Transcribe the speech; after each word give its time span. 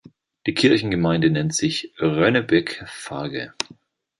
Die 0.47 0.55
Kirchengemeinde 0.55 1.29
nennt 1.29 1.53
sich 1.53 1.93
"Rönnebeck-Farge". 1.99 3.53